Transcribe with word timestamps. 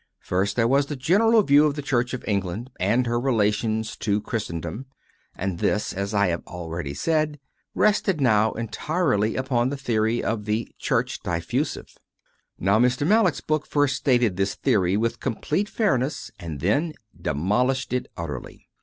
2. 0.23 0.25
First, 0.25 0.55
there 0.55 0.67
was 0.67 0.87
the 0.87 0.95
general 0.95 1.43
view 1.43 1.67
of 1.67 1.75
the 1.75 1.83
Church 1.83 2.15
of 2.15 2.27
England 2.27 2.71
and 2.79 3.05
her 3.05 3.19
relations 3.19 3.95
to 3.97 4.19
Christen 4.19 4.59
dom, 4.59 4.87
and 5.37 5.59
this, 5.59 5.93
as 5.93 6.11
I 6.11 6.29
have 6.29 6.41
already 6.47 6.95
said, 6.95 7.39
rested 7.75 8.19
now 8.19 8.51
entirely 8.53 9.35
upon 9.35 9.69
the 9.69 9.77
theory 9.77 10.23
of 10.23 10.45
the 10.45 10.67
"Church 10.79 11.19
Diffusive." 11.21 11.85
io 11.85 11.85
4 11.85 11.93
CONFESSIONS 11.93 12.31
OF 12.33 12.47
A 12.47 12.65
CONVERT 12.65 12.81
Now 12.81 12.87
Mr. 12.87 13.07
Mallock 13.19 13.33
s 13.35 13.41
book 13.41 13.67
first 13.67 13.95
stated 13.95 14.37
this 14.37 14.55
theory 14.55 14.97
with 14.97 15.19
complete 15.19 15.69
fairness 15.69 16.31
and 16.39 16.61
then 16.61 16.93
demolished 17.21 17.93
it 17.93 18.07
ut 18.17 18.27
terly. 18.27 18.61